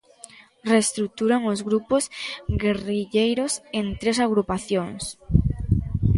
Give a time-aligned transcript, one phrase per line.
[0.71, 2.03] Reestruturan os grupos
[2.63, 5.03] guerrilleiros en tres Agrupacións.